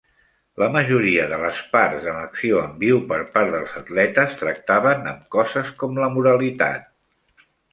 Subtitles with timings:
[0.61, 5.29] La majoria de les parts amb acció en viu per part dels atletes tractaven amb
[5.37, 7.49] coses com la moralitat.